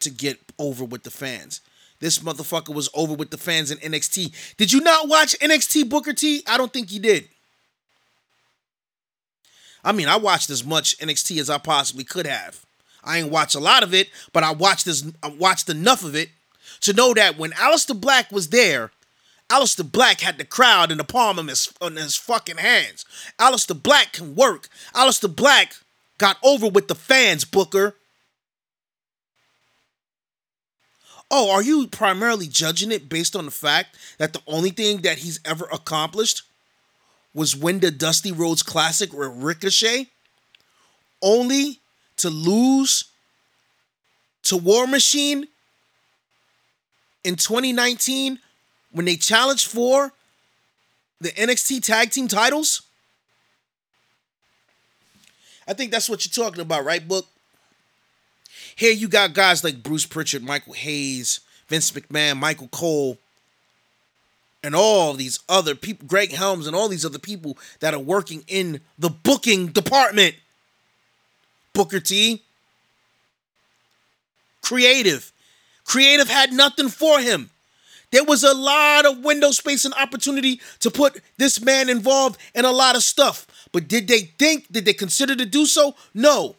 [0.00, 1.60] to get over with the fans.
[2.00, 4.56] This motherfucker was over with the fans in NXT.
[4.56, 6.42] Did you not watch NXT Booker T?
[6.46, 7.28] I don't think you did.
[9.84, 12.64] I mean, I watched as much NXT as I possibly could have.
[13.02, 16.14] I ain't watched a lot of it, but I watched this I watched enough of
[16.14, 16.28] it
[16.82, 18.90] to know that when Aleister Black was there,
[19.48, 23.04] Aleister Black had the crowd in the palm of his, in his fucking hands.
[23.38, 24.68] Aleister Black can work.
[24.94, 25.74] Aleister Black
[26.18, 27.96] got over with the fans, Booker.
[31.30, 35.18] Oh, are you primarily judging it based on the fact that the only thing that
[35.18, 36.42] he's ever accomplished
[37.34, 40.08] was win the Dusty Rhodes Classic with Ricochet,
[41.22, 41.78] only
[42.16, 43.04] to lose
[44.44, 45.46] to War Machine
[47.24, 48.38] in 2019
[48.92, 50.12] when they challenged for
[51.20, 52.82] the NXT tag team titles?
[55.68, 57.26] I think that's what you're talking about, right, Book?
[58.74, 63.18] Here you got guys like Bruce Pritchard, Michael Hayes, Vince McMahon, Michael Cole,
[64.62, 68.44] and all these other people, Greg Helms, and all these other people that are working
[68.46, 70.34] in the booking department.
[71.72, 72.42] Booker T.
[74.62, 75.32] Creative.
[75.84, 77.50] Creative had nothing for him.
[78.10, 82.64] There was a lot of window space and opportunity to put this man involved in
[82.64, 83.46] a lot of stuff.
[83.72, 85.94] But did they think, did they consider to do so?
[86.12, 86.56] No.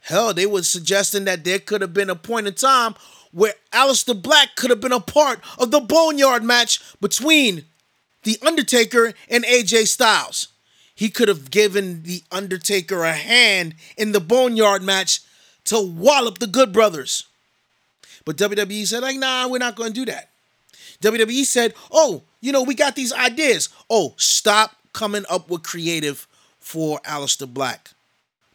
[0.00, 2.94] Hell, they were suggesting that there could have been a point in time
[3.36, 7.66] where Aleister Black could have been a part of the Boneyard match between
[8.22, 10.48] The Undertaker and AJ Styles.
[10.94, 15.20] He could have given The Undertaker a hand in the Boneyard match
[15.64, 17.24] to wallop the Good Brothers.
[18.24, 20.30] But WWE said, like, nah, we're not going to do that.
[21.02, 23.68] WWE said, oh, you know, we got these ideas.
[23.90, 26.26] Oh, stop coming up with creative
[26.58, 27.90] for Aleister Black.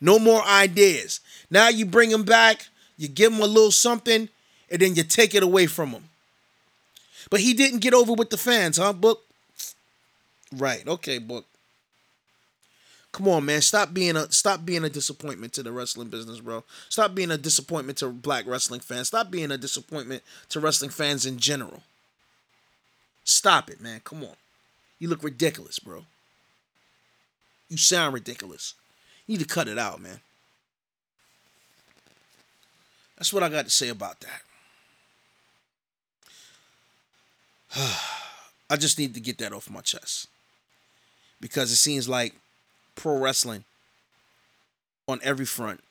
[0.02, 1.20] No more ideas.
[1.52, 4.28] Now you bring him back, you give him a little something,
[4.72, 6.06] and then you take it away from him.
[7.30, 9.22] But he didn't get over with the fans, huh, Book?
[10.52, 10.88] Right.
[10.88, 11.46] Okay, Book.
[13.12, 13.62] Come on, man.
[13.62, 16.64] Stop being a stop being a disappointment to the wrestling business, bro.
[16.88, 19.10] Stop being a disappointment to black wrestling fans.
[19.10, 21.84] Stop being a disappointment to wrestling fans in general.
[23.26, 24.00] Stop it, man.
[24.04, 24.36] Come on.
[24.98, 26.06] You look ridiculous, bro.
[27.70, 28.76] You sound ridiculous.
[29.28, 30.22] You need to cut it out, man.
[33.18, 34.42] That's what I got to say about that.
[38.70, 40.28] I just need to get that off my chest.
[41.40, 42.36] Because it seems like
[42.96, 43.64] pro wrestling
[45.08, 45.82] on every front,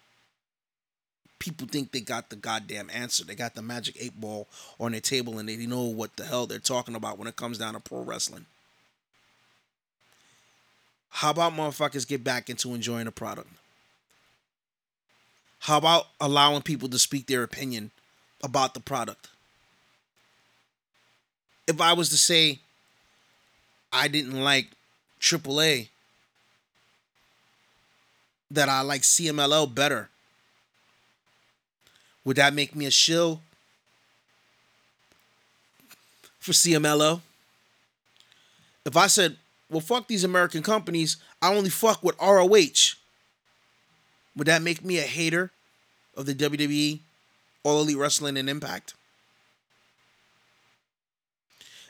[1.39, 3.25] people think they got the goddamn answer.
[3.25, 4.47] They got the magic eight ball
[4.79, 7.59] on their table and they know what the hell they're talking about when it comes
[7.59, 8.47] down to pro wrestling.
[11.11, 13.49] How about motherfuckers get back into enjoying the product?
[15.61, 17.91] How about allowing people to speak their opinion
[18.45, 19.30] about the product?
[21.71, 22.59] If I was to say
[23.93, 24.73] I didn't like
[25.21, 25.87] AAA,
[28.51, 30.09] that I like CMLL better,
[32.25, 33.41] would that make me a shill
[36.41, 37.21] for CMLL?
[38.85, 39.37] If I said,
[39.71, 42.97] well, fuck these American companies, I only fuck with ROH.
[44.35, 45.53] Would that make me a hater
[46.17, 46.99] of the WWE,
[47.63, 48.95] All Elite Wrestling, and Impact?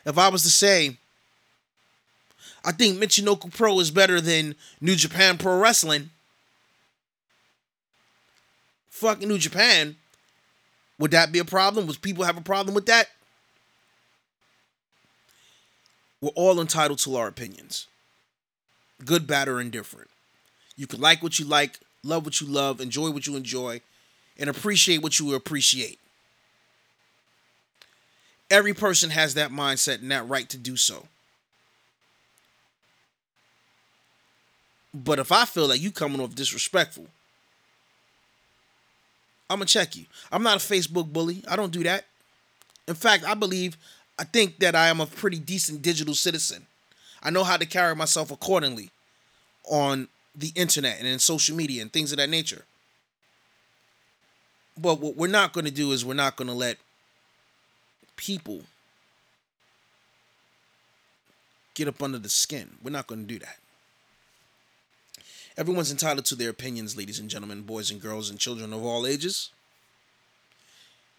[0.05, 0.97] If I was to say,
[2.63, 6.09] I think Michinoku Pro is better than New Japan Pro Wrestling,
[8.89, 9.95] fucking New Japan,
[10.99, 11.87] would that be a problem?
[11.87, 13.07] Would people have a problem with that?
[16.21, 17.87] We're all entitled to our opinions
[19.03, 20.09] good, bad, or indifferent.
[20.77, 23.81] You can like what you like, love what you love, enjoy what you enjoy,
[24.37, 25.99] and appreciate what you appreciate.
[28.51, 31.07] Every person has that mindset and that right to do so.
[34.93, 37.07] But if I feel like you coming off disrespectful,
[39.49, 40.05] I'm gonna check you.
[40.33, 41.43] I'm not a Facebook bully.
[41.49, 42.05] I don't do that.
[42.89, 43.77] In fact, I believe,
[44.19, 46.67] I think that I am a pretty decent digital citizen.
[47.23, 48.91] I know how to carry myself accordingly
[49.63, 52.65] on the internet and in social media and things of that nature.
[54.77, 56.77] But what we're not going to do is we're not going to let
[58.21, 58.61] people
[61.73, 62.69] get up under the skin.
[62.83, 63.57] We're not going to do that.
[65.57, 69.07] Everyone's entitled to their opinions, ladies and gentlemen, boys and girls, and children of all
[69.07, 69.49] ages.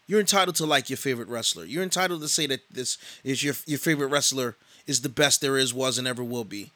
[0.06, 1.64] You're entitled to like your favorite wrestler.
[1.64, 5.58] You're entitled to say that this is your your favorite wrestler is the best there
[5.58, 6.70] is, was, and ever will be.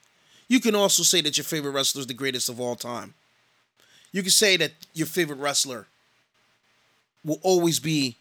[0.48, 3.14] You can also say that your favorite wrestler is the greatest of all time.
[4.12, 5.86] You can say that your favorite wrestler
[7.24, 8.16] will always be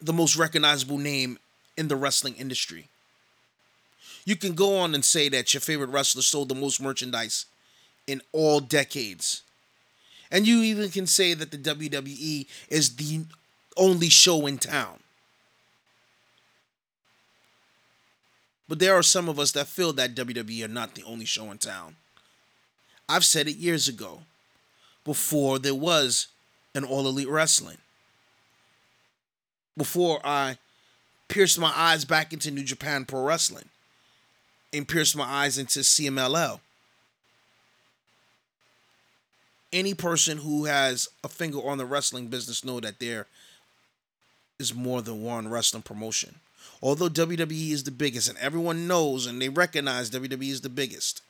[0.00, 1.38] the most recognizable name
[1.76, 2.88] in the wrestling industry.
[4.24, 7.46] You can go on and say that your favorite wrestler sold the most merchandise
[8.06, 9.42] in all decades.
[10.30, 13.24] And you even can say that the WWE is the
[13.76, 14.98] only show in town.
[18.68, 21.50] But there are some of us that feel that WWE are not the only show
[21.52, 21.96] in town.
[23.08, 24.22] I've said it years ago,
[25.04, 26.26] before there was
[26.74, 27.78] an All Elite Wrestling.
[29.76, 30.58] Before I
[31.28, 33.68] pierced my eyes back into New Japan Pro Wrestling
[34.72, 36.60] and pierced my eyes into CMLL.
[39.72, 43.26] Any person who has a finger on the wrestling business know that there
[44.58, 46.36] is more than one wrestling promotion
[46.82, 51.22] although WWE is the biggest and everyone knows and they recognize WWE is the biggest,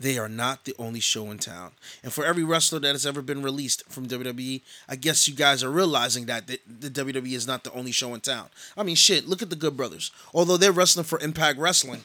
[0.00, 1.72] they are not the only show in town.
[2.02, 5.64] And for every wrestler that has ever been released from WWE, I guess you guys
[5.64, 8.48] are realizing that the, the WWE is not the only show in town.
[8.76, 10.12] I mean, shit, look at the Good Brothers.
[10.32, 12.04] Although they're wrestling for Impact Wrestling,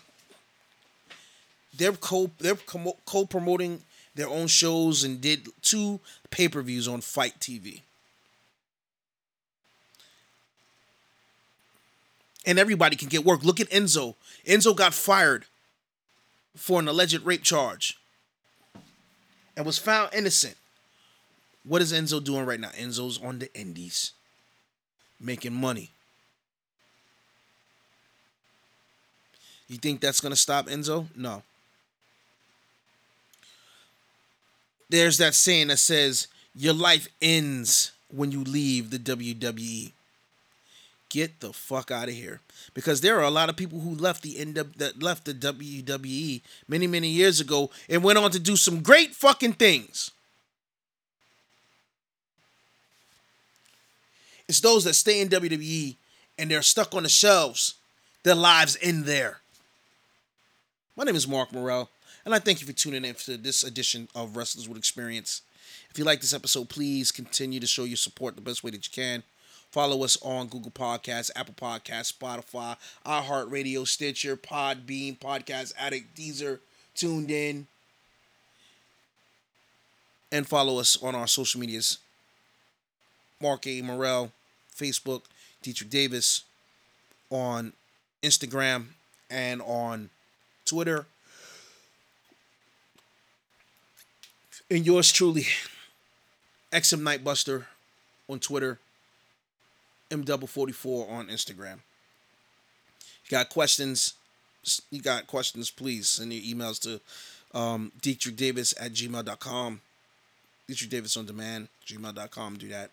[1.75, 3.81] they're co they're co promoting
[4.15, 7.81] their own shows and did two pay per views on FITE TV.
[12.45, 13.43] and everybody can get work.
[13.43, 14.15] Look at Enzo.
[14.45, 15.45] Enzo got fired
[16.55, 17.97] for an alleged rape charge.
[19.55, 20.55] and was found innocent.
[21.63, 22.69] What is Enzo doing right now?
[22.69, 24.11] Enzo's on the Indies,
[25.19, 25.91] making money.
[29.67, 31.07] You think that's gonna stop Enzo?
[31.15, 31.43] No.
[34.89, 39.91] There's that saying that says your life ends when you leave the WWE.
[41.13, 42.41] Get the fuck out of here.
[42.73, 46.41] Because there are a lot of people who left the end that left the WWE
[46.67, 50.09] many, many years ago and went on to do some great fucking things.
[54.49, 55.97] It's those that stay in WWE
[56.39, 57.75] and they're stuck on the shelves.
[58.23, 59.41] Their lives end there.
[60.97, 61.91] My name is Mark Morel,
[62.25, 65.43] and I thank you for tuning in to this edition of Wrestlers with Experience.
[65.91, 68.87] If you like this episode, please continue to show your support the best way that
[68.87, 69.21] you can.
[69.73, 76.59] Follow us on Google Podcasts, Apple Podcasts, Spotify, iHeartRadio, Stitcher, Podbean, Podcast Addict, Deezer,
[76.95, 77.65] TuneIn.
[80.31, 81.97] And follow us on our social medias
[83.41, 83.81] Mark A.
[83.81, 84.31] Morel,
[84.79, 85.23] Facebook,
[85.63, 86.43] Deitrich Davis
[87.31, 87.73] on
[88.21, 88.89] Instagram
[89.31, 90.11] and on
[90.65, 91.07] Twitter.
[94.69, 95.47] And yours truly,
[96.71, 97.65] XM Knightbuster
[98.29, 98.77] on Twitter,
[100.13, 101.79] M44 on Instagram.
[103.25, 104.13] You got questions?
[104.91, 105.69] You got questions?
[105.69, 107.01] Please send your emails to
[107.57, 109.81] um, Deitrich Davis at gmail.com.
[110.69, 112.57] Deitrich Davis on demand, gmail.com.
[112.57, 112.89] Do that.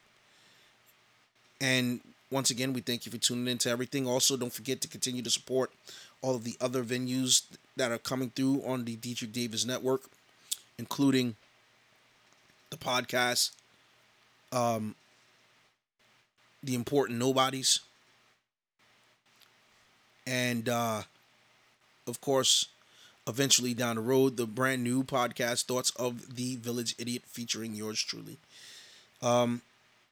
[1.60, 2.00] And
[2.30, 4.06] once again, we thank you for tuning in to everything.
[4.06, 5.70] Also, don't forget to continue to support
[6.22, 7.42] all of the other venues
[7.76, 10.02] that are coming through on the Deitrich Davis Network,
[10.78, 11.36] including
[12.70, 13.50] the podcast,
[14.52, 14.94] um,
[16.62, 17.80] the important nobodies,
[20.26, 21.02] and uh,
[22.06, 22.66] of course,
[23.26, 28.00] eventually down the road, the brand new podcast, Thoughts of the Village Idiot, featuring yours
[28.02, 28.38] truly.
[29.22, 29.62] Um,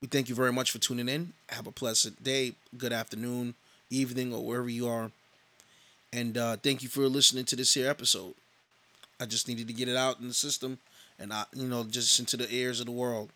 [0.01, 1.32] we thank you very much for tuning in.
[1.49, 3.55] Have a pleasant day, good afternoon,
[3.90, 5.11] evening, or wherever you are.
[6.12, 8.34] And uh, thank you for listening to this here episode.
[9.20, 10.78] I just needed to get it out in the system
[11.18, 13.30] and I, you know, just into the ears of the world,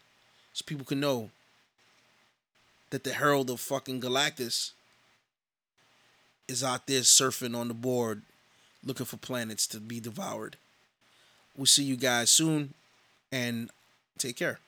[0.52, 1.30] so people can know
[2.92, 4.72] that the Herald of fucking Galactus
[6.46, 8.20] is out there surfing on the board,
[8.84, 10.58] looking for planets to be devoured.
[11.56, 12.74] We'll see you guys soon,
[13.32, 13.70] and
[14.18, 14.58] take care.